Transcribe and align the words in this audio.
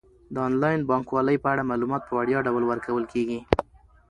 د 0.33 0.35
انلاین 0.47 0.79
بانکوالۍ 0.89 1.37
په 1.43 1.47
اړه 1.53 1.69
معلومات 1.71 2.01
په 2.05 2.13
وړیا 2.19 2.39
ډول 2.47 2.63
ورکول 2.67 3.03
کیږي. 3.13 3.39